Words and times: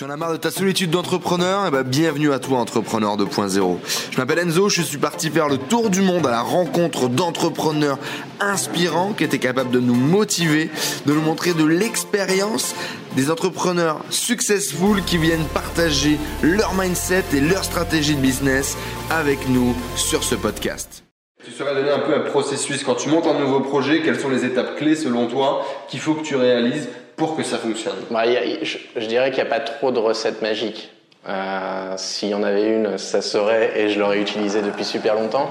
Tu 0.00 0.06
en 0.06 0.08
as 0.08 0.16
marre 0.16 0.32
de 0.32 0.38
ta 0.38 0.50
solitude 0.50 0.88
d'entrepreneur? 0.88 1.66
Eh 1.68 1.70
ben, 1.70 1.82
bienvenue 1.82 2.32
à 2.32 2.38
toi, 2.38 2.56
Entrepreneur 2.56 3.18
2.0. 3.18 3.76
Je 4.10 4.16
m'appelle 4.16 4.38
Enzo, 4.38 4.70
je 4.70 4.80
suis 4.80 4.96
parti 4.96 5.28
faire 5.28 5.46
le 5.46 5.58
tour 5.58 5.90
du 5.90 6.00
monde 6.00 6.26
à 6.26 6.30
la 6.30 6.40
rencontre 6.40 7.10
d'entrepreneurs 7.10 7.98
inspirants 8.40 9.12
qui 9.12 9.24
étaient 9.24 9.38
capables 9.38 9.70
de 9.70 9.78
nous 9.78 9.94
motiver, 9.94 10.70
de 11.04 11.12
nous 11.12 11.20
montrer 11.20 11.52
de 11.52 11.66
l'expérience, 11.66 12.74
des 13.14 13.30
entrepreneurs 13.30 14.02
successful 14.08 15.04
qui 15.04 15.18
viennent 15.18 15.44
partager 15.52 16.16
leur 16.42 16.72
mindset 16.72 17.24
et 17.34 17.40
leur 17.42 17.62
stratégie 17.62 18.14
de 18.14 18.22
business 18.22 18.78
avec 19.10 19.50
nous 19.50 19.76
sur 19.96 20.24
ce 20.24 20.34
podcast. 20.34 21.04
Tu 21.44 21.50
saurais 21.50 21.74
donner 21.74 21.90
un 21.90 21.98
peu 21.98 22.14
un 22.14 22.20
processus 22.20 22.84
quand 22.84 22.94
tu 22.94 23.10
montes 23.10 23.26
un 23.26 23.38
nouveau 23.38 23.60
projet, 23.60 24.00
quelles 24.00 24.18
sont 24.18 24.30
les 24.30 24.46
étapes 24.46 24.76
clés 24.76 24.96
selon 24.96 25.26
toi 25.26 25.62
qu'il 25.88 26.00
faut 26.00 26.14
que 26.14 26.24
tu 26.24 26.36
réalises 26.36 26.88
pour 27.20 27.36
que 27.36 27.42
ça 27.42 27.58
fonctionne 27.58 27.96
bah, 28.10 28.22
je, 28.62 29.06
dirais 29.06 29.30
qu'il 29.30 29.44
n'y 29.44 29.48
a 29.48 29.52
pas 29.52 29.60
trop 29.60 29.92
de 29.92 29.98
recettes 29.98 30.40
magiques. 30.40 30.90
Euh, 31.28 31.92
S'il 31.98 32.30
y 32.30 32.34
en 32.34 32.42
avait 32.42 32.66
une, 32.66 32.96
ça 32.96 33.20
serait, 33.20 33.78
et 33.78 33.90
je 33.90 34.00
l'aurais 34.00 34.20
utilisée 34.20 34.62
depuis 34.62 34.86
super 34.86 35.16
longtemps. 35.16 35.50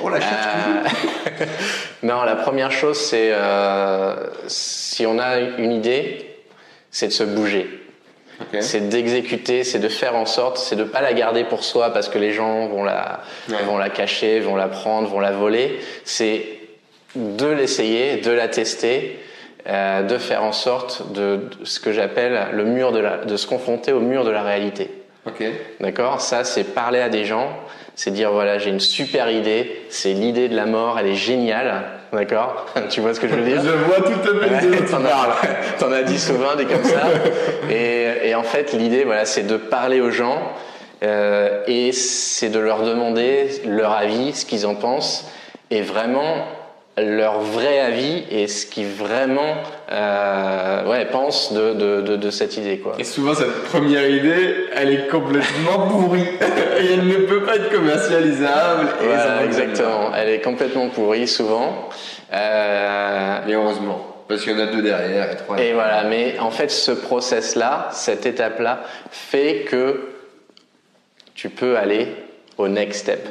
On 0.00 0.10
la 0.10 0.18
euh, 0.18 0.20
Non, 2.04 2.22
la 2.22 2.36
première 2.36 2.70
chose, 2.70 2.96
c'est 2.96 3.32
euh, 3.32 4.14
si 4.46 5.06
on 5.06 5.18
a 5.18 5.40
une 5.40 5.72
idée, 5.72 6.36
c'est 6.92 7.08
de 7.08 7.12
se 7.12 7.24
bouger. 7.24 7.68
C'est 8.60 8.88
d'exécuter, 8.88 9.64
c'est 9.64 9.80
de 9.80 9.88
faire 9.88 10.14
en 10.14 10.24
sorte, 10.24 10.58
c'est 10.58 10.76
de 10.76 10.84
pas 10.84 11.00
la 11.00 11.12
garder 11.14 11.42
pour 11.42 11.64
soi 11.64 11.92
parce 11.92 12.08
que 12.08 12.20
les 12.20 12.30
gens 12.30 12.68
vont 12.68 12.84
la, 12.84 13.22
vont 13.66 13.76
la 13.76 13.90
cacher, 13.90 14.38
vont 14.38 14.54
la 14.54 14.68
prendre, 14.68 15.08
vont 15.08 15.18
la 15.18 15.32
voler. 15.32 15.80
C'est 16.04 16.46
de 17.16 17.46
l'essayer, 17.48 18.18
de 18.18 18.30
la 18.30 18.46
tester 18.46 19.18
euh, 19.66 20.02
de 20.02 20.18
faire 20.18 20.42
en 20.44 20.52
sorte 20.52 21.12
de, 21.12 21.40
ce 21.64 21.80
que 21.80 21.92
j'appelle 21.92 22.48
le 22.52 22.64
mur 22.64 22.92
de 22.92 22.98
la, 22.98 23.18
de 23.18 23.36
se 23.36 23.46
confronter 23.46 23.92
au 23.92 24.00
mur 24.00 24.24
de 24.24 24.30
la 24.30 24.42
réalité. 24.42 24.90
Ok. 25.26 25.44
D'accord? 25.80 26.20
Ça, 26.20 26.44
c'est 26.44 26.64
parler 26.64 27.00
à 27.00 27.08
des 27.08 27.24
gens, 27.24 27.48
c'est 27.94 28.10
dire 28.10 28.32
voilà, 28.32 28.58
j'ai 28.58 28.70
une 28.70 28.80
super 28.80 29.30
idée, 29.30 29.82
c'est 29.90 30.12
l'idée 30.12 30.48
de 30.48 30.56
la 30.56 30.66
mort, 30.66 30.98
elle 30.98 31.08
est 31.08 31.14
géniale. 31.14 31.84
D'accord? 32.12 32.66
Tu 32.88 33.00
vois 33.00 33.12
ce 33.12 33.20
que 33.20 33.28
je 33.28 33.34
veux 33.34 33.44
dire? 33.44 33.60
Je 33.62 33.70
vois 33.70 33.96
tout 33.96 34.30
à 34.30 34.58
fait. 34.58 34.84
T'en 34.86 35.92
as, 35.92 35.96
as 35.98 36.02
dit 36.04 36.18
souvent 36.18 36.54
des 36.56 36.64
comme 36.64 36.84
ça. 36.84 37.02
Et, 37.70 38.28
et 38.28 38.34
en 38.34 38.42
fait, 38.44 38.72
l'idée, 38.72 39.04
voilà, 39.04 39.26
c'est 39.26 39.46
de 39.46 39.56
parler 39.56 40.00
aux 40.00 40.10
gens 40.10 40.38
euh, 41.02 41.62
et 41.66 41.92
c'est 41.92 42.48
de 42.48 42.58
leur 42.58 42.82
demander 42.82 43.48
leur 43.66 43.92
avis, 43.92 44.34
ce 44.34 44.44
qu'ils 44.44 44.66
en 44.66 44.74
pensent, 44.74 45.30
et 45.70 45.82
vraiment 45.82 46.44
leur 47.00 47.40
vrai 47.40 47.80
avis 47.80 48.24
et 48.30 48.46
ce 48.46 48.66
qu'ils 48.66 48.88
vraiment 48.88 49.56
euh, 49.90 50.86
ouais, 50.88 51.06
pensent 51.06 51.52
de, 51.52 51.72
de, 51.74 52.16
de, 52.16 52.30
cette 52.30 52.56
idée. 52.56 52.78
Quoi. 52.78 52.94
Et 52.98 53.04
souvent, 53.04 53.34
cette 53.34 53.64
première 53.64 54.08
idée, 54.08 54.66
elle 54.74 54.92
est 54.92 55.08
complètement 55.08 55.88
pourrie 55.88 56.22
et 56.80 56.92
elle 56.92 57.06
ne 57.06 57.26
peut 57.26 57.42
pas 57.42 57.56
être 57.56 57.70
commercialisable. 57.70 58.88
Et 59.02 59.44
exactement, 59.44 60.10
elle 60.16 60.28
est 60.28 60.40
complètement 60.40 60.88
pourrie 60.88 61.28
souvent. 61.28 61.88
Euh... 62.32 63.46
Et 63.46 63.54
heureusement. 63.54 64.04
Parce 64.28 64.42
qu'il 64.42 64.52
y 64.52 64.56
en 64.56 64.58
a 64.58 64.66
deux 64.66 64.82
derrière 64.82 65.32
et 65.32 65.36
trois. 65.36 65.58
Et 65.58 65.72
voilà, 65.72 66.04
mais 66.04 66.38
en 66.38 66.50
fait, 66.50 66.70
ce 66.70 66.92
process-là, 66.92 67.88
cette 67.92 68.26
étape-là, 68.26 68.80
fait 69.10 69.64
que 69.66 70.10
tu 71.34 71.48
peux 71.48 71.78
aller 71.78 72.08
au 72.58 72.66
next 72.66 73.02
step. 73.02 73.28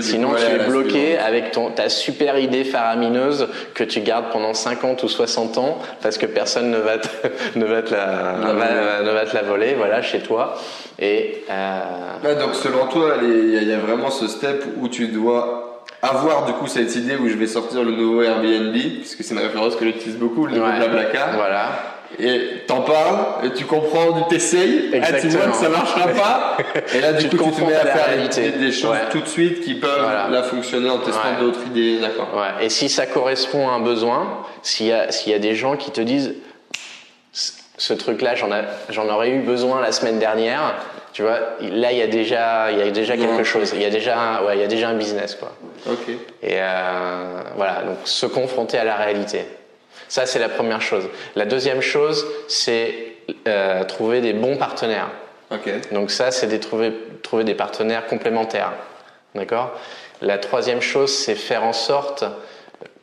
Sinon, 0.00 0.30
tu 0.34 0.44
es 0.44 0.64
bloqué 0.64 1.18
avec 1.18 1.50
ton, 1.50 1.70
ta 1.70 1.88
super 1.88 2.38
idée 2.38 2.64
faramineuse 2.64 3.48
que 3.74 3.82
tu 3.82 4.00
gardes 4.00 4.30
pendant 4.32 4.54
50 4.54 5.02
ou 5.02 5.08
60 5.08 5.58
ans 5.58 5.78
parce 6.00 6.18
que 6.18 6.26
personne 6.26 6.70
ne 6.70 6.78
va 6.78 6.98
te, 6.98 7.08
ne 7.56 7.64
va 7.64 7.82
te, 7.82 7.92
la, 7.92 9.02
ne 9.02 9.10
va 9.10 9.26
te 9.26 9.34
la 9.34 9.42
voler 9.42 9.74
voilà, 9.74 10.02
chez 10.02 10.20
toi. 10.20 10.56
Et, 11.00 11.44
euh... 11.50 12.40
donc, 12.40 12.54
selon 12.54 12.86
toi, 12.86 13.14
il 13.22 13.68
y, 13.68 13.72
a 13.72 13.78
vraiment 13.78 14.10
ce 14.10 14.28
step 14.28 14.64
où 14.80 14.88
tu 14.88 15.08
dois 15.08 15.84
avoir 16.00 16.46
du 16.46 16.52
coup 16.52 16.68
cette 16.68 16.94
idée 16.94 17.16
où 17.16 17.28
je 17.28 17.34
vais 17.34 17.48
sortir 17.48 17.82
le 17.82 17.90
nouveau 17.90 18.22
Airbnb, 18.22 18.72
puisque 18.72 19.24
c'est 19.24 19.34
une 19.34 19.40
référence 19.40 19.74
que 19.74 19.84
j'utilise 19.84 20.16
beaucoup, 20.16 20.46
le 20.46 20.52
nouveau 20.52 20.70
Blablacar. 20.70 21.34
Voilà 21.34 21.97
et 22.18 22.62
t'en 22.66 22.80
parles, 22.80 23.44
et 23.44 23.52
tu 23.52 23.64
comprends, 23.66 24.12
tu 24.12 24.34
t'essayes, 24.34 24.90
et 24.92 25.00
tu 25.20 25.28
vois 25.28 25.46
que 25.46 25.56
ça 25.56 25.68
marchera 25.68 26.08
pas, 26.08 26.56
et 26.94 27.00
là 27.00 27.12
du 27.12 27.28
coup 27.28 27.36
tu 27.44 27.60
te 27.60 27.60
mets 27.60 27.74
à, 27.74 27.84
faire 27.86 28.58
des, 28.58 28.72
choses 28.72 28.96
tout 29.10 29.20
de 29.20 29.28
suite 29.28 29.60
qui 29.60 29.74
peuvent 29.74 30.30
là 30.30 30.42
fonctionner 30.42 30.88
en 30.88 30.98
testant 30.98 31.38
d'autres 31.38 31.66
idées, 31.66 31.98
d'accord. 32.00 32.28
Ouais. 32.34 32.64
Et 32.64 32.70
si 32.70 32.88
ça 32.88 33.06
correspond 33.06 33.68
à 33.68 33.72
un 33.72 33.80
besoin, 33.80 34.44
s'il 34.62 34.86
y 34.86 34.92
a 34.92 35.12
s'il 35.12 35.32
y 35.32 35.34
a 35.34 35.38
des 35.38 35.54
gens 35.54 35.76
qui 35.76 35.90
te 35.90 36.00
disent 36.00 36.34
ce 37.32 37.92
truc-là, 37.92 38.34
j'en 38.34 38.48
j'en 38.88 39.08
aurais 39.08 39.30
eu 39.30 39.40
besoin 39.40 39.80
la 39.82 39.92
semaine 39.92 40.18
dernière, 40.18 40.76
tu 41.12 41.22
vois, 41.22 41.38
là 41.60 41.92
il 41.92 41.98
y 41.98 42.02
a 42.02 42.06
déjà 42.06 42.72
il 42.72 42.78
y 42.78 42.82
a 42.82 42.90
déjà 42.90 43.16
quelque 43.16 43.44
chose, 43.44 43.72
il 43.74 43.82
y 43.82 43.84
a 43.84 43.90
déjà 43.90 44.42
ouais 44.44 44.56
il 44.56 44.60
y 44.60 44.64
a 44.64 44.68
déjà 44.68 44.88
un 44.88 44.94
business 44.94 45.34
quoi. 45.34 45.52
Ok. 45.86 46.08
Et 46.42 46.54
euh, 46.54 47.42
voilà 47.56 47.82
donc 47.82 47.98
se 48.04 48.26
confronter 48.26 48.78
à 48.78 48.84
la 48.84 48.96
réalité. 48.96 49.44
Ça, 50.08 50.26
c'est 50.26 50.38
la 50.38 50.48
première 50.48 50.80
chose. 50.80 51.04
La 51.36 51.44
deuxième 51.44 51.80
chose, 51.80 52.26
c'est 52.48 52.94
euh, 53.46 53.84
trouver 53.84 54.20
des 54.20 54.32
bons 54.32 54.56
partenaires. 54.56 55.10
Donc 55.92 56.10
ça, 56.10 56.30
c'est 56.30 56.58
trouver, 56.58 56.92
trouver 57.22 57.44
des 57.44 57.54
partenaires 57.54 58.06
complémentaires. 58.06 58.72
D'accord? 59.34 59.72
La 60.20 60.38
troisième 60.38 60.80
chose, 60.80 61.12
c'est 61.12 61.34
faire 61.34 61.64
en 61.64 61.72
sorte 61.72 62.24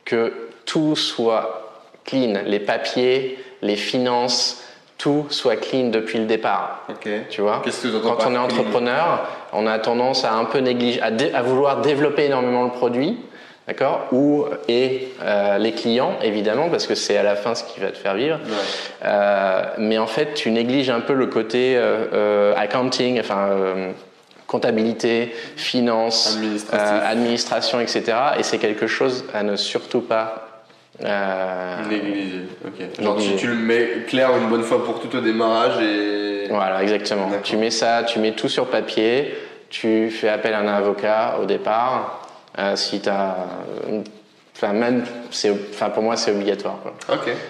que 0.04 0.32
tout 0.64 0.96
soit 0.96 1.72
clean. 2.04 2.42
Les 2.44 2.60
papiers, 2.60 3.38
les 3.62 3.76
finances, 3.76 4.62
tout 4.98 5.26
soit 5.30 5.56
clean 5.56 5.88
depuis 5.88 6.18
le 6.18 6.26
départ. 6.26 6.86
Tu 7.30 7.40
vois? 7.40 7.62
Quand 8.02 8.26
on 8.26 8.34
est 8.34 8.38
entrepreneur, 8.38 9.26
on 9.52 9.66
a 9.66 9.78
tendance 9.78 10.24
à 10.24 10.34
un 10.34 10.44
peu 10.44 10.58
négliger, 10.58 11.00
à 11.02 11.42
vouloir 11.42 11.80
développer 11.80 12.24
énormément 12.24 12.64
le 12.64 12.70
produit 12.70 13.18
D'accord? 13.66 14.06
Ou 14.12 14.44
et 14.68 15.08
euh, 15.22 15.58
les 15.58 15.72
clients, 15.72 16.16
évidemment, 16.22 16.68
parce 16.70 16.86
que 16.86 16.94
c'est 16.94 17.16
à 17.16 17.24
la 17.24 17.34
fin 17.34 17.56
ce 17.56 17.64
qui 17.64 17.80
va 17.80 17.90
te 17.90 17.98
faire 17.98 18.14
vivre. 18.14 18.38
Euh, 19.04 19.62
mais 19.78 19.98
en 19.98 20.06
fait, 20.06 20.34
tu 20.34 20.52
négliges 20.52 20.88
un 20.88 21.00
peu 21.00 21.14
le 21.14 21.26
côté 21.26 21.74
euh, 21.76 22.54
accounting, 22.56 23.18
enfin 23.18 23.48
comptabilité, 24.46 25.34
finance, 25.56 26.38
administration, 26.70 27.80
etc. 27.80 28.04
Et 28.38 28.44
c'est 28.44 28.58
quelque 28.58 28.86
chose 28.86 29.24
à 29.34 29.42
ne 29.42 29.56
surtout 29.56 30.02
pas 30.02 30.62
négliger. 31.90 32.42
Ok. 32.64 33.02
Genre 33.02 33.16
tu, 33.16 33.34
tu, 33.34 33.48
le 33.48 33.56
mets 33.56 33.88
clair 34.06 34.30
une 34.36 34.48
bonne 34.48 34.62
fois 34.62 34.84
pour 34.84 35.00
tout 35.00 35.14
au 35.16 35.20
démarrage 35.20 35.82
et. 35.82 36.46
Voilà, 36.48 36.84
exactement. 36.84 37.28
Tu 37.42 37.56
mets 37.56 37.72
ça, 37.72 38.04
tu 38.04 38.20
mets 38.20 38.30
tout 38.30 38.48
sur 38.48 38.66
papier. 38.66 39.34
Tu 39.68 40.10
fais 40.10 40.28
appel 40.28 40.54
à 40.54 40.60
un 40.60 40.68
avocat 40.68 41.38
au 41.42 41.44
départ 41.44 42.25
si 42.74 43.00
tu 43.00 43.08
as. 43.08 43.36
Enfin, 44.56 44.72
même, 44.72 45.04
enfin, 45.28 45.90
pour 45.90 46.02
moi, 46.02 46.16
c'est 46.16 46.30
obligatoire. 46.30 46.78
Quoi. 46.82 46.94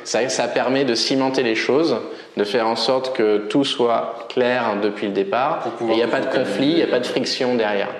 Ça, 0.03 0.29
ça 0.29 0.49
permet 0.49 0.85
de 0.85 0.97
cimenter 0.97 1.45
les 1.45 1.55
choses, 1.55 1.97
de 2.37 2.43
faire 2.43 2.67
en 2.67 2.75
sorte 2.75 3.15
que 3.15 3.47
tout 3.49 3.65
soit 3.65 4.27
clair 4.29 4.75
depuis 4.83 5.07
le 5.07 5.13
départ. 5.13 5.63
Il 5.83 5.87
n'y 5.87 6.03
a 6.03 6.09
pas 6.09 6.19
de 6.21 6.27
conflit, 6.27 6.71
il 6.71 6.77
n'y 6.77 6.83
a 6.83 6.89
pas 6.89 6.99
de 6.99 7.07
friction 7.07 7.55
derrière. 7.55 7.91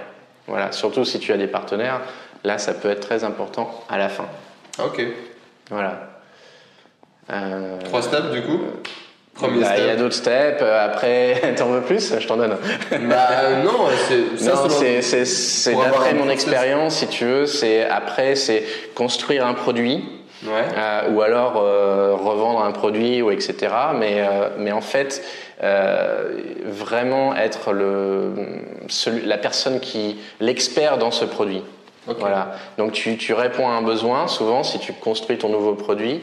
Voilà, 0.49 0.73
surtout 0.73 1.05
si 1.05 1.21
tu 1.21 1.33
as 1.33 1.37
des 1.37 1.47
partenaires, 1.47 2.01
là, 2.43 2.59
ça 2.59 2.75
peut 2.75 2.91
être 2.91 3.01
très 3.07 3.23
important 3.23 3.85
à 3.89 3.97
la 3.97 4.09
fin. 4.09 4.27
Ok. 4.85 5.01
Voilà. 5.71 6.01
Euh, 7.31 7.79
Trois 7.85 8.03
steps 8.03 8.31
du 8.31 8.43
coup? 8.43 8.61
Bah, 9.41 9.49
il 9.79 9.87
y 9.87 9.91
a 9.91 9.97
d'autres 9.97 10.15
steps. 10.15 10.63
Euh, 10.63 10.85
après, 10.85 11.55
t'en 11.57 11.67
veux 11.67 11.83
plus 11.83 12.15
Je 12.19 12.27
t'en 12.27 12.37
donne. 12.37 12.57
Bah 12.91 13.29
non, 13.65 13.89
c'est 15.03 15.25
c'est 15.25 15.75
d'après 15.75 16.15
mon 16.15 16.29
expérience, 16.29 16.97
si 16.97 17.07
tu 17.09 17.25
veux. 17.25 17.47
C'est 17.47 17.89
après, 17.89 18.35
c'est 18.35 18.65
construire 18.95 19.47
un 19.47 19.55
produit. 19.55 20.05
Ouais. 20.45 20.51
Euh, 20.77 21.11
ou 21.13 21.23
alors 21.23 21.55
euh, 21.57 22.15
revendre 22.15 22.63
un 22.63 22.71
produit 22.71 23.23
ou 23.23 23.31
etc. 23.31 23.73
Mais 23.99 24.23
mais 24.59 24.73
en 24.73 24.83
fait, 24.83 25.23
vraiment 26.65 27.35
être 27.35 27.73
le 27.73 28.33
la 29.25 29.39
personne 29.39 29.81
qui 29.81 30.19
l'expert 30.41 30.99
dans 30.99 31.11
ce 31.11 31.25
produit. 31.25 31.63
Voilà. 32.21 32.53
Donc 32.79 32.93
tu, 32.93 33.17
tu 33.17 33.33
réponds 33.33 33.69
à 33.69 33.73
un 33.73 33.83
besoin 33.83 34.29
souvent 34.29 34.63
si 34.63 34.79
tu 34.79 34.93
construis 34.93 35.39
ton 35.39 35.49
nouveau 35.49 35.75
produit. 35.75 36.23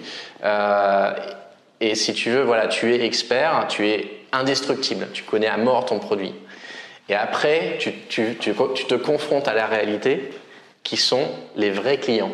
Et 1.79 1.95
si 1.95 2.13
tu 2.13 2.29
veux, 2.29 2.43
voilà, 2.43 2.67
tu 2.67 2.93
es 2.93 3.05
expert, 3.05 3.65
tu 3.69 3.87
es 3.87 4.09
indestructible, 4.31 5.07
tu 5.13 5.23
connais 5.23 5.47
à 5.47 5.57
mort 5.57 5.85
ton 5.85 5.99
produit. 5.99 6.33
Et 7.09 7.15
après, 7.15 7.77
tu, 7.79 7.93
tu, 8.09 8.37
tu, 8.39 8.53
tu 8.75 8.85
te 8.85 8.95
confrontes 8.95 9.47
à 9.47 9.53
la 9.53 9.67
réalité 9.67 10.31
qui 10.83 10.97
sont 10.97 11.27
les 11.55 11.71
vrais 11.71 11.97
clients. 11.97 12.31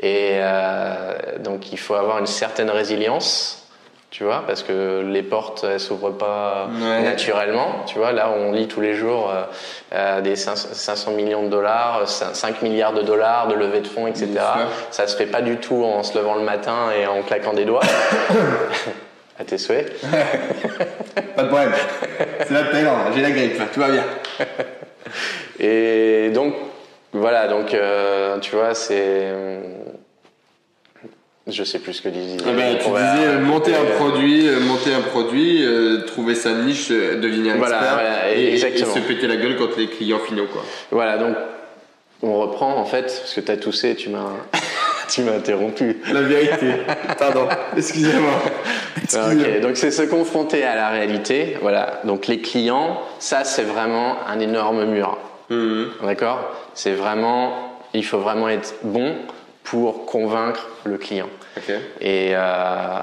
Et 0.00 0.32
euh, 0.32 1.38
donc, 1.38 1.72
il 1.72 1.78
faut 1.78 1.94
avoir 1.94 2.18
une 2.18 2.26
certaine 2.26 2.70
résilience 2.70 3.61
tu 4.12 4.24
vois, 4.24 4.44
parce 4.46 4.62
que 4.62 5.00
les 5.00 5.22
portes 5.22 5.64
elles 5.64 5.80
s'ouvrent 5.80 6.10
pas 6.10 6.68
naturellement, 7.02 7.82
tu 7.86 7.98
vois. 7.98 8.12
Là, 8.12 8.30
on 8.30 8.52
lit 8.52 8.68
tous 8.68 8.82
les 8.82 8.94
jours 8.94 9.30
euh, 9.30 9.44
euh 9.94 10.20
des 10.20 10.36
500 10.36 11.12
millions 11.12 11.42
de 11.42 11.48
dollars, 11.48 12.06
5 12.06 12.60
milliards 12.60 12.92
de 12.92 13.00
dollars 13.00 13.48
de 13.48 13.54
levée 13.54 13.80
de 13.80 13.86
fonds, 13.88 14.06
etc. 14.06 14.28
Ça 14.90 15.06
se 15.06 15.16
fait 15.16 15.26
pas 15.26 15.40
du 15.40 15.56
tout 15.56 15.82
en 15.82 16.02
se 16.02 16.16
levant 16.18 16.34
le 16.34 16.42
matin 16.42 16.90
et 16.94 17.06
en 17.06 17.22
claquant 17.22 17.54
des 17.54 17.64
doigts. 17.64 17.80
à 19.40 19.44
tes 19.44 19.56
souhaits. 19.56 19.90
j'ai 23.14 23.22
la 23.22 23.30
grippe, 23.30 23.62
tout 23.72 23.80
va 23.80 23.88
bien. 23.88 24.04
et 25.58 26.28
donc, 26.34 26.54
voilà, 27.14 27.48
donc, 27.48 27.74
tu 28.42 28.56
vois, 28.56 28.74
c'est 28.74 29.32
je 31.48 31.64
sais 31.64 31.78
plus 31.78 31.94
ce 31.94 32.02
que 32.02 32.08
tu 32.08 32.18
disais. 32.18 32.36
Eh 32.40 32.52
ben, 32.52 32.78
tu 32.78 32.88
disais 32.88 33.26
euh, 33.26 33.40
monter 33.40 33.74
un 33.74 33.96
produit, 33.96 34.48
euh, 34.48 34.60
monter 34.60 34.94
un 34.94 35.00
produit, 35.00 35.64
euh, 35.64 36.02
trouver 36.06 36.34
sa 36.34 36.52
niche, 36.52 36.90
devenir 36.90 37.56
voilà, 37.56 37.76
expert 37.76 37.94
voilà, 37.94 38.34
et, 38.34 38.56
se 38.56 38.98
péter 39.00 39.26
la 39.26 39.36
gueule 39.36 39.56
quand 39.56 39.76
les 39.76 39.88
clients 39.88 40.20
finaux 40.20 40.46
quoi. 40.52 40.62
Voilà 40.90 41.18
donc 41.18 41.36
on 42.22 42.38
reprend 42.40 42.76
en 42.76 42.84
fait 42.84 43.02
parce 43.02 43.34
que 43.34 43.40
tu 43.40 43.50
as 43.50 43.56
toussé, 43.56 43.96
tu 43.96 44.10
m'as 44.10 44.30
tu 45.08 45.22
m'as 45.22 45.32
interrompu. 45.32 46.00
La 46.12 46.22
vérité. 46.22 46.74
Pardon. 47.18 47.48
Excusez-moi. 47.76 48.34
ok, 49.12 49.60
donc 49.60 49.76
c'est 49.76 49.90
se 49.90 50.02
confronter 50.02 50.62
à 50.62 50.76
la 50.76 50.90
réalité. 50.90 51.56
Voilà. 51.60 52.00
Donc 52.04 52.28
les 52.28 52.40
clients, 52.40 53.02
ça 53.18 53.42
c'est 53.42 53.64
vraiment 53.64 54.18
un 54.28 54.38
énorme 54.38 54.84
mur. 54.84 55.18
Mhm. 55.50 55.88
D'accord? 56.04 56.52
C'est 56.74 56.92
vraiment, 56.92 57.74
il 57.94 58.04
faut 58.04 58.18
vraiment 58.18 58.48
être 58.48 58.74
bon 58.84 59.16
pour 59.64 60.06
convaincre 60.06 60.68
le 60.84 60.98
client. 60.98 61.28
Et, 62.00 62.32
euh, 62.34 63.00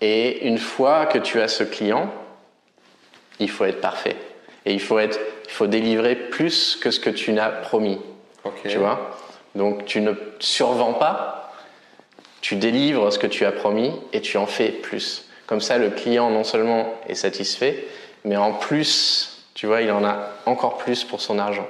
et 0.00 0.46
une 0.46 0.58
fois 0.58 1.06
que 1.06 1.18
tu 1.18 1.40
as 1.40 1.48
ce 1.48 1.64
client, 1.64 2.12
il 3.38 3.50
faut 3.50 3.64
être 3.64 3.80
parfait. 3.80 4.16
Et 4.66 4.72
il 4.72 4.80
faut, 4.80 4.98
être, 4.98 5.18
il 5.46 5.50
faut 5.50 5.66
délivrer 5.66 6.14
plus 6.14 6.76
que 6.76 6.90
ce 6.90 7.00
que 7.00 7.10
tu 7.10 7.32
n'as 7.32 7.48
promis. 7.48 7.98
Tu 8.68 8.78
vois? 8.78 9.16
Donc 9.54 9.84
tu 9.86 10.00
ne 10.00 10.12
survends 10.38 10.94
pas, 10.94 11.52
tu 12.40 12.56
délivres 12.56 13.12
ce 13.12 13.18
que 13.18 13.26
tu 13.26 13.44
as 13.44 13.52
promis 13.52 13.92
et 14.12 14.20
tu 14.20 14.36
en 14.36 14.46
fais 14.46 14.68
plus. 14.68 15.28
Comme 15.46 15.60
ça, 15.60 15.78
le 15.78 15.90
client 15.90 16.30
non 16.30 16.44
seulement 16.44 16.94
est 17.08 17.14
satisfait, 17.14 17.86
mais 18.24 18.36
en 18.36 18.52
plus, 18.52 19.44
tu 19.54 19.66
vois, 19.66 19.80
il 19.80 19.90
en 19.90 20.04
a 20.04 20.30
encore 20.46 20.76
plus 20.78 21.04
pour 21.04 21.20
son 21.20 21.38
argent. 21.38 21.66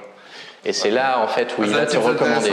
Et 0.65 0.73
c'est 0.73 0.91
là, 0.91 1.21
en 1.21 1.27
fait, 1.27 1.57
où 1.57 1.63
il 1.63 1.69
va 1.69 1.85
te 1.85 1.97
recommander. 1.97 2.51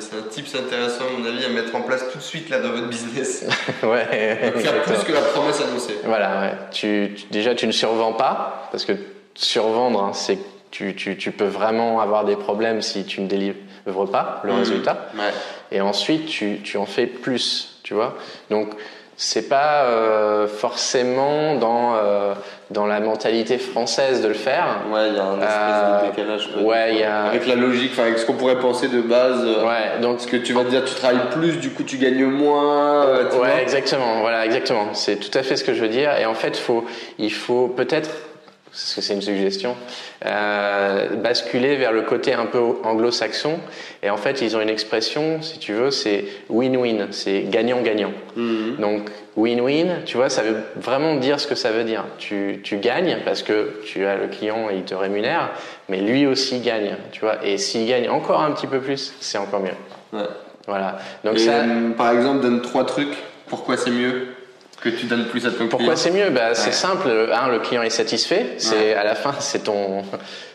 C'est 0.00 0.16
un 0.16 0.22
tips 0.22 0.54
intéressant, 0.54 1.04
à 1.06 1.18
mon 1.18 1.26
avis, 1.26 1.44
à 1.44 1.48
mettre 1.48 1.74
en 1.74 1.82
place 1.82 2.04
tout 2.10 2.18
de 2.18 2.22
suite 2.22 2.50
là 2.50 2.60
dans 2.60 2.70
votre 2.70 2.88
business. 2.88 3.46
ouais. 3.82 4.52
Faire 4.56 4.82
plus 4.82 5.04
que 5.04 5.12
la 5.12 5.20
promesse 5.20 5.60
annoncée. 5.60 5.98
Voilà, 6.04 6.40
ouais. 6.40 6.52
Tu, 6.72 7.14
déjà, 7.30 7.54
tu 7.54 7.66
ne 7.66 7.72
survends 7.72 8.12
pas, 8.12 8.68
parce 8.70 8.84
que 8.84 8.92
survendre, 9.34 10.02
hein, 10.02 10.12
c'est 10.12 10.38
tu, 10.70 10.94
tu, 10.94 11.16
tu, 11.16 11.30
peux 11.30 11.46
vraiment 11.46 12.00
avoir 12.00 12.24
des 12.24 12.36
problèmes 12.36 12.82
si 12.82 13.04
tu 13.04 13.20
ne 13.20 13.28
délivres 13.28 13.56
pas 14.10 14.40
le 14.44 14.52
mmh. 14.52 14.58
résultat. 14.58 15.08
Ouais. 15.14 15.32
Et 15.72 15.80
ensuite, 15.80 16.26
tu, 16.26 16.60
tu 16.62 16.76
en 16.76 16.86
fais 16.86 17.06
plus, 17.06 17.78
tu 17.82 17.94
vois. 17.94 18.16
Donc, 18.50 18.74
c'est 19.16 19.48
pas 19.48 19.84
euh, 19.84 20.46
forcément 20.46 21.54
dans 21.54 21.94
euh, 21.96 22.34
dans 22.70 22.86
la 22.86 23.00
mentalité 23.00 23.56
française 23.56 24.22
de 24.22 24.28
le 24.28 24.34
faire. 24.34 24.80
Ouais, 24.92 25.08
il 25.08 25.14
y 25.14 25.18
a 25.18 25.24
un 25.24 25.40
espèce 25.40 25.46
de 25.46 26.06
euh, 26.06 26.10
décalage. 26.10 26.50
Ouais, 26.60 26.94
il 26.94 26.98
y 26.98 27.02
a 27.02 27.24
avec 27.24 27.46
la 27.46 27.54
logique, 27.54 27.92
enfin 27.92 28.02
avec 28.02 28.18
ce 28.18 28.26
qu'on 28.26 28.34
pourrait 28.34 28.58
penser 28.58 28.88
de 28.88 29.00
base. 29.00 29.42
Ouais, 29.42 30.00
donc 30.02 30.20
ce 30.20 30.26
que 30.26 30.36
tu 30.36 30.52
vas 30.52 30.64
te 30.64 30.70
dire, 30.70 30.84
tu 30.84 30.94
travailles 30.94 31.30
plus, 31.30 31.58
du 31.58 31.70
coup 31.70 31.82
tu 31.82 31.96
gagnes 31.96 32.26
moins. 32.26 33.06
ouais, 33.40 33.62
exactement. 33.62 34.20
Voilà, 34.20 34.44
exactement. 34.44 34.88
C'est 34.92 35.16
tout 35.16 35.36
à 35.36 35.42
fait 35.42 35.56
ce 35.56 35.64
que 35.64 35.72
je 35.72 35.80
veux 35.80 35.88
dire. 35.88 36.12
Et 36.18 36.26
en 36.26 36.34
fait, 36.34 36.56
faut 36.56 36.84
il 37.18 37.32
faut 37.32 37.68
peut-être 37.68 38.10
parce 38.76 38.94
que 38.94 39.00
c'est 39.00 39.14
une 39.14 39.22
suggestion, 39.22 39.74
euh, 40.26 41.16
basculer 41.16 41.76
vers 41.76 41.92
le 41.92 42.02
côté 42.02 42.34
un 42.34 42.44
peu 42.44 42.60
anglo-saxon. 42.84 43.58
Et 44.02 44.10
en 44.10 44.18
fait, 44.18 44.42
ils 44.42 44.54
ont 44.54 44.60
une 44.60 44.68
expression, 44.68 45.40
si 45.40 45.58
tu 45.58 45.72
veux, 45.72 45.90
c'est 45.90 46.26
win-win, 46.50 47.06
c'est 47.10 47.44
gagnant-gagnant. 47.48 48.12
Mhm. 48.36 48.76
Donc, 48.78 49.08
win-win, 49.34 50.04
tu 50.04 50.18
vois, 50.18 50.28
ça 50.28 50.42
veut 50.42 50.58
vraiment 50.76 51.14
dire 51.14 51.40
ce 51.40 51.46
que 51.46 51.54
ça 51.54 51.70
veut 51.70 51.84
dire. 51.84 52.04
Tu, 52.18 52.60
tu, 52.62 52.76
gagnes 52.76 53.20
parce 53.24 53.42
que 53.42 53.80
tu 53.82 54.04
as 54.04 54.16
le 54.16 54.26
client 54.26 54.68
et 54.70 54.76
il 54.76 54.84
te 54.84 54.94
rémunère, 54.94 55.52
mais 55.88 56.02
lui 56.02 56.26
aussi 56.26 56.60
gagne, 56.60 56.96
tu 57.12 57.20
vois. 57.20 57.42
Et 57.46 57.56
s'il 57.56 57.88
gagne 57.88 58.10
encore 58.10 58.42
un 58.42 58.50
petit 58.52 58.66
peu 58.66 58.80
plus, 58.80 59.14
c'est 59.20 59.38
encore 59.38 59.60
mieux. 59.60 59.70
Ouais. 60.12 60.28
Voilà. 60.66 60.98
Donc 61.24 61.36
et 61.36 61.38
ça, 61.38 61.60
euh, 61.62 61.92
par 61.96 62.10
exemple, 62.10 62.42
donne 62.42 62.60
trois 62.60 62.84
trucs. 62.84 63.16
Pourquoi 63.46 63.78
c'est 63.78 63.90
mieux? 63.90 64.35
Que 64.80 64.88
tu 64.88 65.06
donnes 65.06 65.26
plus 65.26 65.46
à 65.46 65.50
ton 65.50 65.68
Pourquoi 65.68 65.96
c'est 65.96 66.10
mieux? 66.10 66.30
Bah, 66.30 66.54
C'est 66.54 66.72
simple. 66.72 67.08
Un, 67.32 67.48
le 67.48 67.58
client 67.60 67.82
est 67.82 67.90
satisfait. 67.90 68.54
C'est 68.58 68.94
à 68.94 69.04
la 69.04 69.14
fin, 69.14 69.34
c'est 69.40 69.64
ton, 69.64 70.02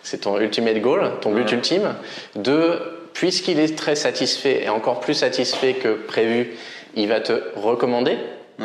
c'est 0.03 0.21
ton 0.21 0.39
ultimate 0.39 0.79
goal, 0.79 1.11
ton 1.21 1.31
but 1.31 1.51
ultime. 1.51 1.93
Deux, 2.35 2.79
puisqu'il 3.13 3.59
est 3.59 3.77
très 3.77 3.95
satisfait 3.95 4.63
et 4.63 4.69
encore 4.69 4.99
plus 4.99 5.15
satisfait 5.15 5.73
que 5.73 5.89
prévu, 5.89 6.51
il 6.95 7.07
va 7.07 7.19
te 7.19 7.33
recommander. 7.55 8.17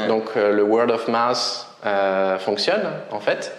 Donc 0.08 0.25
euh, 0.37 0.53
le 0.53 0.62
word 0.62 0.91
of 0.91 1.08
mouth 1.08 1.67
euh, 1.87 2.38
fonctionne 2.38 2.82
en 3.11 3.20
fait. 3.20 3.52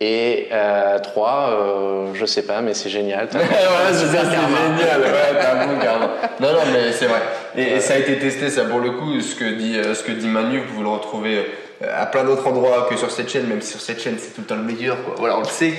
Et 0.00 0.48
euh, 0.50 0.98
trois, 0.98 1.50
euh, 1.50 2.06
je 2.14 2.24
sais 2.24 2.42
pas, 2.42 2.62
mais 2.62 2.72
c'est 2.72 2.88
génial. 2.88 3.28
ouais, 3.34 3.40
c'est 3.92 4.06
génial. 4.06 4.40
Ouais, 5.00 5.38
t'as 5.38 5.62
un 5.62 5.66
bon. 5.66 6.08
Non, 6.40 6.52
non, 6.54 6.60
mais 6.72 6.90
c'est 6.92 7.04
vrai. 7.06 7.20
Et, 7.56 7.80
ça 7.80 7.94
a 7.94 7.98
été 7.98 8.18
testé, 8.18 8.50
ça 8.50 8.64
pour 8.64 8.80
le 8.80 8.92
coup. 8.92 9.20
Ce 9.20 9.34
que 9.34 9.44
dit, 9.44 9.76
euh, 9.76 9.94
ce 9.94 10.02
que 10.02 10.12
Manu, 10.26 10.62
vous 10.74 10.82
le 10.82 10.88
retrouvez 10.88 11.38
euh, 11.82 11.94
à 11.96 12.06
plein 12.06 12.24
d'autres 12.24 12.46
endroits 12.46 12.86
que 12.88 12.96
sur 12.96 13.10
cette 13.10 13.28
chaîne, 13.30 13.46
même 13.46 13.60
si 13.60 13.72
sur 13.72 13.80
cette 13.80 14.00
chaîne 14.00 14.16
c'est 14.18 14.34
tout 14.34 14.42
le 14.42 14.46
temps 14.46 14.56
le 14.56 14.62
meilleur. 14.62 14.96
Voilà, 15.16 15.36
on 15.36 15.40
le 15.40 15.46
sait. 15.46 15.74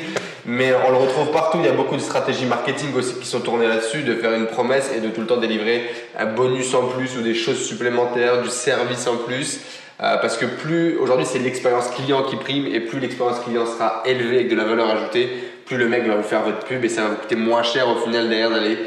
Mais 0.45 0.73
on 0.87 0.91
le 0.91 0.97
retrouve 0.97 1.31
partout. 1.31 1.59
Il 1.61 1.65
y 1.65 1.69
a 1.69 1.73
beaucoup 1.73 1.95
de 1.95 2.01
stratégies 2.01 2.45
marketing 2.45 2.93
aussi 2.95 3.15
qui 3.15 3.27
sont 3.27 3.41
tournées 3.41 3.67
là-dessus, 3.67 4.01
de 4.01 4.15
faire 4.15 4.33
une 4.33 4.47
promesse 4.47 4.91
et 4.95 4.99
de 4.99 5.09
tout 5.09 5.21
le 5.21 5.27
temps 5.27 5.37
délivrer 5.37 5.89
un 6.17 6.25
bonus 6.25 6.73
en 6.73 6.87
plus 6.87 7.17
ou 7.17 7.21
des 7.21 7.35
choses 7.35 7.63
supplémentaires, 7.63 8.41
du 8.41 8.49
service 8.49 9.07
en 9.07 9.17
plus. 9.17 9.61
Euh, 10.01 10.17
parce 10.17 10.35
que 10.35 10.45
plus 10.45 10.97
aujourd'hui 10.97 11.27
c'est 11.29 11.37
l'expérience 11.37 11.89
client 11.89 12.23
qui 12.23 12.35
prime 12.35 12.65
et 12.65 12.79
plus 12.79 12.99
l'expérience 12.99 13.39
client 13.41 13.67
sera 13.67 14.01
élevée 14.03 14.37
avec 14.37 14.49
de 14.49 14.55
la 14.55 14.63
valeur 14.63 14.89
ajoutée, 14.89 15.29
plus 15.67 15.77
le 15.77 15.87
mec 15.87 16.07
va 16.07 16.15
vous 16.15 16.23
faire 16.23 16.41
votre 16.41 16.65
pub 16.65 16.83
et 16.83 16.89
ça 16.89 17.03
va 17.03 17.09
vous 17.09 17.15
coûter 17.17 17.35
moins 17.35 17.61
cher 17.61 17.87
au 17.87 17.97
final 17.97 18.27
derrière 18.27 18.49
d'aller 18.49 18.79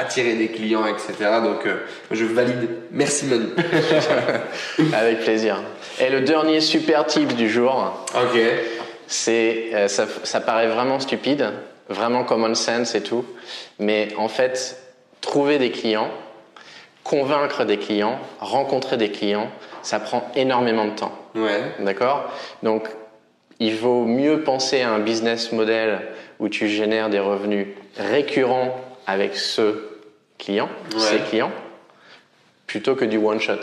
attirer 0.00 0.34
des 0.34 0.48
clients, 0.48 0.86
etc. 0.86 1.12
Donc 1.42 1.66
euh, 1.66 1.86
je 2.10 2.24
valide. 2.24 2.68
Merci 2.90 3.26
Manu. 3.26 3.46
avec 4.92 5.20
plaisir. 5.20 5.62
Et 6.00 6.10
le 6.10 6.20
dernier 6.22 6.60
super 6.60 7.06
tip 7.06 7.34
du 7.34 7.48
jour. 7.48 8.06
Ok. 8.14 8.40
C'est 9.06 9.70
euh, 9.74 9.88
ça, 9.88 10.06
ça 10.22 10.40
paraît 10.40 10.68
vraiment 10.68 11.00
stupide, 11.00 11.52
vraiment 11.88 12.24
common 12.24 12.54
sense 12.54 12.94
et 12.94 13.02
tout, 13.02 13.24
mais 13.78 14.08
en 14.16 14.28
fait 14.28 14.78
trouver 15.20 15.58
des 15.58 15.70
clients, 15.70 16.10
convaincre 17.04 17.64
des 17.64 17.78
clients, 17.78 18.18
rencontrer 18.40 18.96
des 18.96 19.10
clients 19.10 19.50
ça 19.82 20.00
prend 20.00 20.30
énormément 20.34 20.84
de 20.84 20.92
temps. 20.92 21.12
Ouais. 21.34 21.62
D'accord? 21.80 22.32
Donc, 22.62 22.88
il 23.58 23.76
vaut 23.76 24.04
mieux 24.04 24.42
penser 24.42 24.80
à 24.82 24.90
un 24.90 24.98
business 24.98 25.52
model 25.52 26.00
où 26.38 26.48
tu 26.48 26.68
génères 26.68 27.10
des 27.10 27.18
revenus 27.18 27.68
récurrents 27.98 28.78
avec 29.06 29.36
ce 29.36 29.89
client, 30.40 30.68
ces 30.98 31.18
clients, 31.28 31.52
plutôt 32.66 32.94
que 32.94 33.04
du 33.04 33.18
one 33.18 33.40
shot. 33.40 33.60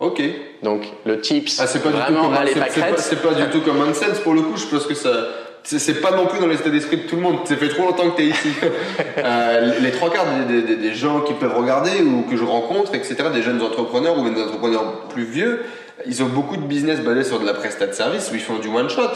Ok. 0.00 0.20
Donc 0.62 0.82
le 1.06 1.20
tips, 1.20 1.60
ah, 1.60 1.66
c'est 1.66 1.82
pas 1.82 1.90
vraiment 1.90 2.28
du 2.28 2.36
tout 2.36 2.60
c'est 2.96 3.22
pas, 3.22 3.34
du 3.34 3.44
tout 3.50 3.60
comme 3.60 3.80
un 3.82 3.94
sense 3.94 4.18
pour 4.18 4.34
le 4.34 4.42
coup. 4.42 4.56
Je 4.56 4.66
pense 4.66 4.86
que 4.86 4.94
ça, 4.94 5.28
c'est 5.62 6.00
pas 6.00 6.10
non 6.10 6.26
plus 6.26 6.40
dans 6.40 6.48
l'état 6.48 6.70
d'esprit 6.70 6.96
de 6.96 7.02
tout 7.02 7.14
le 7.14 7.22
monde. 7.22 7.38
Ça 7.44 7.56
fait 7.56 7.68
trop 7.68 7.84
longtemps 7.84 8.10
que 8.10 8.16
tu 8.16 8.22
es 8.22 8.26
ici. 8.26 8.48
euh, 9.18 9.78
les 9.80 9.92
trois 9.92 10.10
quarts 10.10 10.26
des, 10.48 10.62
des, 10.62 10.76
des, 10.76 10.94
gens 10.94 11.20
qui 11.20 11.34
peuvent 11.34 11.56
regarder 11.56 12.02
ou 12.02 12.22
que 12.28 12.36
je 12.36 12.42
rencontre, 12.42 12.94
etc., 12.96 13.14
des 13.32 13.42
jeunes 13.42 13.62
entrepreneurs 13.62 14.18
ou 14.18 14.28
des 14.28 14.42
entrepreneurs 14.42 15.02
plus 15.08 15.24
vieux, 15.24 15.62
ils 16.04 16.20
ont 16.22 16.28
beaucoup 16.28 16.56
de 16.56 16.62
business 16.62 17.00
basé 17.00 17.22
sur 17.22 17.38
de 17.38 17.46
la 17.46 17.54
prestat 17.54 17.86
de 17.86 17.92
service 17.92 18.28
où 18.32 18.34
ils 18.34 18.40
font 18.40 18.58
du 18.58 18.68
one 18.68 18.90
shot. 18.90 19.12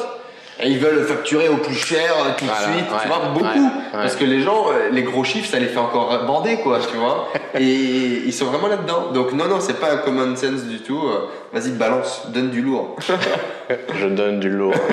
Et 0.63 0.71
ils 0.71 0.79
veulent 0.79 1.05
facturer 1.05 1.49
au 1.49 1.59
plus 1.59 1.75
cher 1.75 2.15
euh, 2.19 2.31
tout 2.39 2.47
de 2.47 2.51
suite, 2.51 2.87
tu 3.03 3.09
vois, 3.09 3.29
beaucoup. 3.35 3.71
Parce 3.93 4.17
que 4.17 4.25
les 4.25 4.41
gens, 4.41 4.67
euh, 4.71 4.89
les 4.91 5.03
gros 5.03 5.23
chiffres, 5.23 5.49
ça 5.51 5.59
les 5.59 5.67
fait 5.67 5.79
encore 5.79 6.25
bander, 6.25 6.57
quoi, 6.57 6.79
tu 6.81 6.97
vois. 6.97 7.29
Et 7.59 8.23
ils 8.27 8.33
sont 8.33 8.47
vraiment 8.47 8.69
là-dedans. 8.69 9.13
Donc 9.13 9.33
non, 9.33 9.49
non, 9.49 9.61
c'est 9.61 9.79
pas 9.79 9.93
un 9.93 9.99
common 9.99 10.35
sense 10.35 10.65
du 10.65 10.81
tout. 10.81 11.03
Euh, 11.07 11.29
vas-y, 11.53 11.73
balance, 11.73 12.29
donne 12.29 12.51
du 12.51 12.63
lourd. 12.63 12.97
Je 14.01 14.07
donne 14.07 14.41
du 14.41 14.49
lourd. 14.49 14.75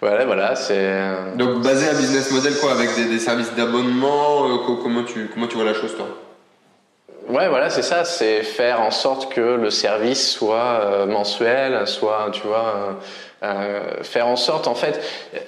Voilà, 0.00 0.24
voilà, 0.24 0.56
c'est. 0.56 1.36
Donc 1.36 1.60
basé 1.60 1.86
un 1.90 1.94
business 1.94 2.30
model 2.30 2.54
quoi, 2.58 2.72
avec 2.72 2.88
des, 2.96 3.18
services 3.18 3.52
d'abonnement, 3.54 4.48
euh, 4.48 4.76
comment 4.82 5.04
tu 5.04 5.28
comment 5.32 5.46
tu 5.46 5.56
vois 5.56 5.66
la 5.66 5.74
chose 5.74 5.94
toi? 5.94 6.06
Ouais, 7.30 7.48
voilà, 7.48 7.70
c'est 7.70 7.82
ça, 7.82 8.04
c'est 8.04 8.42
faire 8.42 8.80
en 8.80 8.90
sorte 8.90 9.32
que 9.32 9.40
le 9.40 9.70
service 9.70 10.32
soit 10.32 10.80
euh, 10.82 11.06
mensuel, 11.06 11.86
soit, 11.86 12.30
tu 12.32 12.42
vois, 12.42 12.98
euh, 13.44 14.02
faire 14.02 14.26
en 14.26 14.34
sorte, 14.34 14.66
en 14.66 14.74
fait, 14.74 15.00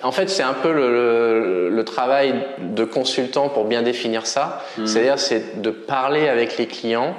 en 0.02 0.12
fait, 0.12 0.30
c'est 0.30 0.44
un 0.44 0.54
peu 0.54 0.72
le, 0.72 1.68
le, 1.68 1.84
travail 1.84 2.34
de 2.58 2.84
consultant 2.84 3.48
pour 3.48 3.64
bien 3.64 3.82
définir 3.82 4.26
ça. 4.26 4.62
Mmh. 4.78 4.86
C'est-à-dire, 4.86 5.18
c'est 5.18 5.60
de 5.60 5.70
parler 5.70 6.28
avec 6.28 6.56
les 6.56 6.68
clients, 6.68 7.16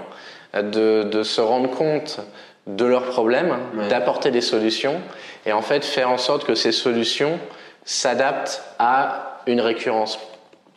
de, 0.54 1.04
de 1.04 1.24
se 1.24 1.42
rendre 1.42 1.70
compte 1.70 2.22
de 2.66 2.86
leurs 2.86 3.06
problèmes, 3.06 3.58
d'apporter 3.90 4.32
des 4.32 4.40
solutions 4.42 5.02
et 5.46 5.52
en 5.52 5.62
fait 5.62 5.84
faire 5.84 6.10
en 6.10 6.18
sorte 6.18 6.46
que 6.46 6.56
ces 6.56 6.72
solutions 6.72 7.38
s'adaptent 7.84 8.64
à 8.80 9.42
une 9.46 9.60
récurrence. 9.60 10.20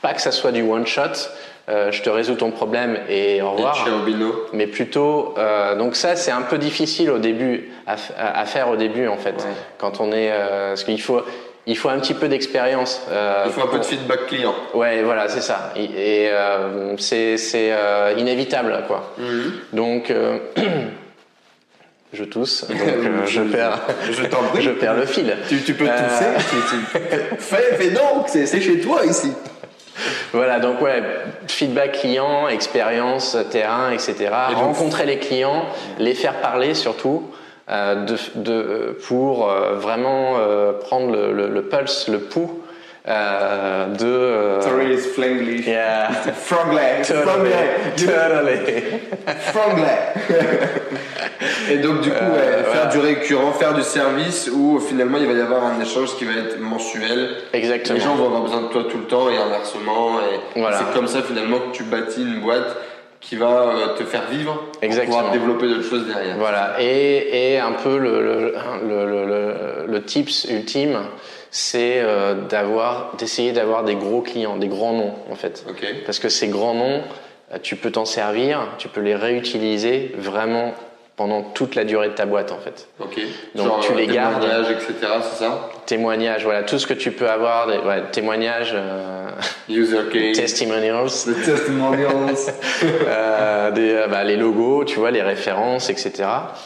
Pas 0.02 0.12
que 0.12 0.20
ça 0.20 0.32
soit 0.32 0.50
du 0.50 0.62
one 0.62 0.86
shot, 0.86 1.30
euh, 1.68 1.90
je 1.90 2.00
te 2.02 2.08
résous 2.08 2.36
ton 2.36 2.52
problème 2.52 2.98
et 3.08 3.42
au 3.42 3.50
revoir. 3.50 3.88
mais 4.52 4.68
plutôt, 4.68 5.34
euh, 5.36 5.74
donc 5.74 5.96
ça 5.96 6.14
c'est 6.14 6.30
un 6.30 6.42
peu 6.42 6.58
difficile 6.58 7.10
au 7.10 7.18
début 7.18 7.70
à, 7.86 8.44
faire 8.44 8.68
au 8.68 8.76
début 8.76 9.08
en 9.08 9.16
fait. 9.16 9.46
Quand 9.78 10.00
on 10.00 10.12
est, 10.12 10.30
euh, 10.30 10.70
parce 10.70 10.84
qu'il 10.84 11.00
faut, 11.00 11.22
il 11.66 11.76
faut 11.76 11.88
un 11.88 11.98
petit 11.98 12.14
peu 12.14 12.28
d'expérience. 12.28 13.02
Euh, 13.10 13.44
il 13.46 13.52
faut 13.52 13.62
un 13.62 13.66
peu 13.66 13.78
de 13.78 13.84
feedback 13.84 14.26
client. 14.28 14.54
Ouais, 14.74 15.02
voilà, 15.02 15.28
c'est 15.28 15.40
ça. 15.40 15.72
Et, 15.76 16.28
euh, 16.30 16.96
c'est 16.98 17.36
euh, 17.54 18.14
inévitable, 18.16 18.84
quoi. 18.86 19.12
Mhm. 19.18 19.52
Donc, 19.72 20.12
je 22.12 22.24
tousse, 22.24 22.64
donc 22.68 22.78
je 23.26 23.42
perds, 23.42 23.80
je, 24.08 24.12
je 24.60 24.70
perds 24.70 24.94
le 24.94 25.06
fil. 25.06 25.36
Tu, 25.48 25.60
tu 25.62 25.74
peux 25.74 25.86
tousser. 25.86 26.60
fais, 27.38 27.76
fais 27.76 27.90
donc, 27.90 28.28
c'est 28.28 28.60
chez 28.60 28.78
toi 28.78 29.04
ici. 29.04 29.32
Voilà, 30.36 30.60
donc 30.60 30.82
ouais, 30.82 31.02
feedback 31.48 31.92
client, 31.92 32.46
expérience, 32.48 33.38
terrain, 33.50 33.90
etc. 33.90 34.28
Rencontrer 34.54 35.06
les 35.06 35.18
clients, 35.18 35.64
les 35.98 36.12
faire 36.12 36.42
parler 36.42 36.74
surtout. 36.74 37.30
Euh, 37.68 38.04
de, 38.04 38.16
de, 38.36 38.96
pour 39.08 39.50
euh, 39.50 39.74
vraiment 39.74 40.36
euh, 40.38 40.72
prendre 40.72 41.10
le, 41.10 41.32
le, 41.32 41.48
le, 41.48 41.62
pulse, 41.62 42.06
le 42.06 42.20
pouls 42.20 42.62
euh, 43.08 43.86
de. 43.86 44.04
Euh, 44.04 44.60
Sorry, 44.60 44.92
it's 44.94 45.06
Flanglish. 45.06 45.66
Yeah. 45.66 46.10
Franglais. 46.34 47.02
Totally. 47.02 47.50
Totally. 47.96 48.58
Et 51.70 51.78
donc, 51.78 52.00
du 52.00 52.10
coup, 52.10 52.24
ouais, 52.24 52.64
faire 52.72 52.88
du 52.88 52.98
récurrent, 52.98 53.52
faire 53.52 53.74
du 53.74 53.82
service 53.82 54.50
où 54.52 54.80
finalement 54.80 55.18
il 55.18 55.26
va 55.26 55.32
y 55.34 55.40
avoir 55.40 55.64
un 55.64 55.80
échange 55.80 56.16
qui 56.16 56.24
va 56.24 56.32
être 56.32 56.58
mensuel. 56.58 57.36
Exactement. 57.52 57.98
Les 57.98 58.04
gens 58.04 58.14
vont 58.14 58.26
avoir 58.26 58.42
besoin 58.42 58.62
de 58.62 58.68
toi 58.68 58.84
tout 58.90 58.98
le 58.98 59.04
temps 59.04 59.28
et 59.30 59.36
inversement. 59.36 60.20
Et 60.20 60.60
voilà. 60.60 60.78
c'est 60.78 60.92
comme 60.94 61.06
ça 61.06 61.22
finalement 61.22 61.58
que 61.58 61.76
tu 61.76 61.82
bâtis 61.84 62.22
une 62.22 62.40
boîte 62.40 62.76
qui 63.20 63.36
va 63.36 63.46
euh, 63.46 63.94
te 63.96 64.04
faire 64.04 64.24
vivre 64.30 64.62
Exactement. 64.82 65.18
pour 65.18 65.30
pouvoir 65.30 65.32
développer 65.32 65.68
d'autres 65.68 65.88
choses 65.88 66.06
derrière. 66.06 66.36
Voilà, 66.38 66.76
et, 66.80 67.54
et 67.54 67.58
un 67.58 67.72
peu 67.72 67.98
le, 67.98 68.22
le, 68.22 68.54
le, 68.86 69.26
le, 69.26 69.54
le 69.88 70.02
tips 70.02 70.44
ultime, 70.44 70.98
c'est 71.50 72.00
euh, 72.00 72.34
d'avoir, 72.34 73.16
d'essayer 73.16 73.52
d'avoir 73.52 73.84
des 73.84 73.94
gros 73.94 74.20
clients, 74.22 74.56
des 74.56 74.68
grands 74.68 74.92
noms 74.92 75.14
en 75.30 75.34
fait. 75.34 75.64
Okay. 75.68 76.02
Parce 76.04 76.18
que 76.18 76.28
ces 76.28 76.48
grands 76.48 76.74
noms, 76.74 77.02
euh, 77.52 77.58
tu 77.62 77.76
peux 77.76 77.90
t'en 77.90 78.04
servir, 78.04 78.68
tu 78.78 78.88
peux 78.88 79.00
les 79.00 79.14
réutiliser 79.14 80.12
vraiment 80.16 80.74
pendant 81.16 81.42
toute 81.42 81.74
la 81.74 81.84
durée 81.84 82.08
de 82.08 82.14
ta 82.14 82.26
boîte 82.26 82.52
en 82.52 82.58
fait. 82.58 82.88
Ok. 83.00 83.18
Donc 83.54 83.80
tu 83.80 83.94
les 83.94 84.06
gardes. 84.06 84.44
Etc. 84.70 84.94
C'est 85.22 85.44
ça? 85.44 85.70
Témoignages, 85.86 86.44
voilà, 86.44 86.64
tout 86.64 86.78
ce 86.78 86.86
que 86.86 86.94
tu 86.94 87.12
peux 87.12 87.28
avoir, 87.30 87.68
des, 87.68 87.78
ouais, 87.78 88.02
témoignages. 88.10 88.72
Euh, 88.74 89.30
User 89.68 89.98
case. 90.12 90.36
Testimonials. 90.36 91.24
The 91.24 91.44
testimonials. 91.44 92.52
euh, 92.84 93.70
des, 93.70 93.92
euh, 93.92 94.06
bah, 94.08 94.24
les 94.24 94.36
logos, 94.36 94.84
tu 94.84 94.98
vois, 94.98 95.10
les 95.10 95.22
références, 95.22 95.88
etc. 95.88 96.12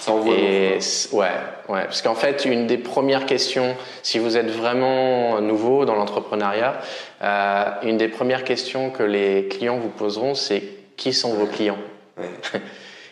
Ça 0.01 0.13
envoie. 0.13 0.35
Et 0.35 0.79
ouais, 1.13 1.29
ouais, 1.69 1.85
parce 1.85 2.03
qu'en 2.03 2.15
fait, 2.15 2.45
une 2.45 2.67
des 2.67 2.79
premières 2.79 3.27
questions, 3.27 3.77
si 4.03 4.19
vous 4.19 4.37
êtes 4.37 4.51
vraiment 4.51 5.41
nouveau 5.41 5.85
dans 5.85 5.95
l'entrepreneuriat, 5.95 6.81
euh, 7.23 7.65
une 7.83 7.99
des 7.99 8.09
premières 8.09 8.45
questions 8.45 8.91
que 8.91 9.03
les 9.03 9.49
clients 9.49 9.79
vous 9.79 9.91
poseront, 9.91 10.35
c'est 10.35 10.63
qui 10.97 11.13
sont 11.13 11.35
vos 11.35 11.47
clients? 11.47 11.79
Ouais. 12.19 12.31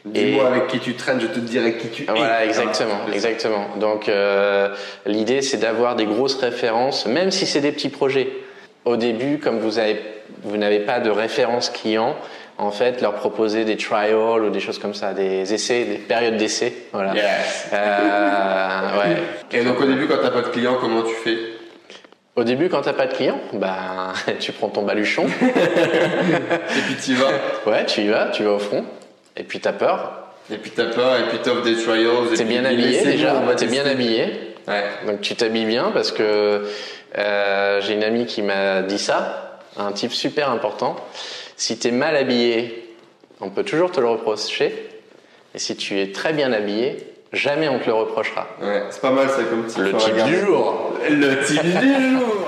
Dis-moi 0.05 0.47
avec 0.47 0.69
qui 0.69 0.79
tu 0.79 0.95
traînes, 0.95 1.21
je 1.21 1.27
te 1.27 1.39
dirai 1.41 1.77
qui 1.77 1.89
tu 1.89 2.03
es. 2.05 2.07
Voilà, 2.07 2.45
exactement, 2.45 3.01
exactement. 3.13 3.67
Donc 3.81 4.09
euh, 4.09 4.75
l'idée, 5.07 5.43
c'est 5.43 5.59
d'avoir 5.59 5.97
des 5.97 6.07
grosses 6.07 6.37
références, 6.37 7.07
même 7.07 7.31
si 7.31 7.47
c'est 7.47 7.61
des 7.61 7.73
petits 7.73 7.89
projets. 7.89 8.29
Au 8.85 8.97
début, 8.97 9.39
comme 9.39 9.59
vous 9.59 9.79
avez, 9.79 10.01
vous 10.45 10.57
n'avez 10.57 10.81
pas 10.81 11.01
de 11.01 11.11
référence 11.11 11.69
client, 11.69 12.17
en 12.59 12.71
fait, 12.71 13.01
leur 13.03 13.15
proposer 13.15 13.65
des 13.65 13.77
trials 13.77 14.45
ou 14.45 14.51
des 14.51 14.61
choses 14.61 14.79
comme 14.79 14.95
ça, 14.95 15.13
des 15.13 15.53
essais, 15.53 15.85
des 15.85 15.97
périodes 15.97 16.37
d'essai. 16.37 16.73
Voilà. 16.93 17.15
Yes. 17.15 17.69
Euh, 17.73 18.99
ouais. 18.99 19.17
Et 19.59 19.65
donc 19.65 19.81
au 19.81 19.85
début, 19.85 20.07
quand 20.07 20.19
t'as 20.23 20.31
pas 20.31 20.43
de 20.43 20.49
client, 20.49 20.77
comment 20.81 21.03
tu 21.03 21.15
fais? 21.15 21.39
Au 22.35 22.45
début, 22.45 22.69
quand 22.69 22.83
t'as 22.83 22.93
pas 22.93 23.07
de 23.07 23.15
client, 23.15 23.41
bah, 23.53 24.13
tu 24.41 24.53
prends 24.53 24.69
ton 24.69 24.83
baluchon. 24.83 25.27
et 25.43 26.81
puis 26.87 26.97
tu 27.03 27.11
y 27.11 27.15
vas. 27.15 27.31
Ouais, 27.67 27.85
tu 27.85 28.03
y 28.03 28.09
vas, 28.09 28.27
tu 28.27 28.45
vas 28.45 28.53
au 28.53 28.59
front. 28.59 28.85
Et 29.39 29.45
puis 29.45 29.61
t'as 29.61 29.73
peur. 29.73 30.13
Et 30.51 30.57
puis 30.57 30.71
t'as 30.71 30.87
peur, 30.87 31.19
et 31.19 31.29
puis 31.29 31.39
t'offres 31.39 31.63
des 31.63 31.77
trials. 31.77 32.35
T'es 32.37 32.45
bien 32.45 32.65
habillé 32.65 33.03
déjà, 33.03 33.43
t'es 33.57 33.67
bien 33.67 33.87
habillé. 33.87 34.25
Ouais. 34.67 34.85
Donc 35.07 35.21
tu 35.21 35.35
t'habilles 35.35 35.65
bien 35.65 35.91
parce 35.93 36.13
que 36.13 36.65
euh, 37.17 37.81
j'ai 37.81 37.95
une 37.95 38.05
amie 38.05 38.27
qui 38.27 38.43
m'a 38.43 38.83
dit 38.83 38.99
ça, 38.99 39.61
un 39.77 39.93
type 39.93 40.13
super 40.13 40.51
important. 40.51 40.97
Si 41.57 41.79
t'es 41.79 41.91
mal 41.91 42.17
habillé, 42.17 42.95
on 43.41 43.51
peut 43.51 43.65
toujours 43.65 43.91
te 43.91 44.01
le 44.01 44.09
reprocher. 44.09 44.89
Et 45.55 45.59
si 45.59 45.77
tu 45.77 45.99
es 46.01 46.13
très 46.13 46.33
bien 46.33 46.53
habillé, 46.53 46.99
jamais 47.33 47.69
on 47.69 47.79
te 47.79 47.87
le 47.87 47.95
reprochera. 47.95 48.47
Ouais, 48.61 48.85
c'est 48.91 49.01
pas 49.01 49.11
mal 49.11 49.29
ça 49.29 49.43
comme 49.45 49.67
type. 49.67 49.83
Le 49.83 49.93
type 49.95 50.25
du 50.25 50.37
jour. 50.41 50.93
Le 51.09 51.45
type 51.45 51.63
du 51.63 52.19
jour. 52.19 52.48